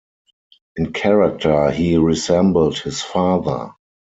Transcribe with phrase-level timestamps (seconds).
[0.77, 3.73] In character he resembled his father.